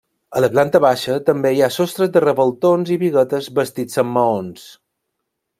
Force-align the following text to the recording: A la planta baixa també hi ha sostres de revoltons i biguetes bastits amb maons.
A 0.37 0.41
la 0.43 0.47
planta 0.53 0.79
baixa 0.85 1.17
també 1.27 1.51
hi 1.57 1.61
ha 1.65 1.69
sostres 1.75 2.11
de 2.15 2.25
revoltons 2.25 2.95
i 2.97 2.99
biguetes 3.07 3.53
bastits 3.61 4.05
amb 4.07 4.15
maons. 4.21 4.69